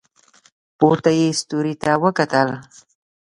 پورته 0.77 1.11
یې 1.19 1.27
ستوري 1.39 1.73
ته 1.81 1.91
وکتل. 2.03 2.49